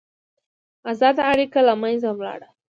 ازاده 0.91 1.21
اړیکه 1.31 1.59
له 1.67 1.73
منځه 1.81 2.09
ولاړه. 2.13 2.47